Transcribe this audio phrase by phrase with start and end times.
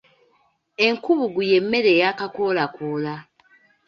[0.85, 3.13] Enkubuggu y’emmere eyaakakoolakoola.